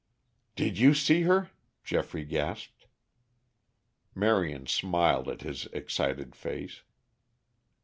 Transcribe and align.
"Did 0.55 0.79
you 0.79 0.95
see 0.95 1.21
her?" 1.29 1.51
Geoffrey 1.83 2.25
gasped. 2.25 2.87
Marion 4.15 4.65
smiled 4.65 5.29
at 5.29 5.41
his 5.43 5.65
excited 5.73 6.35
face. 6.35 6.81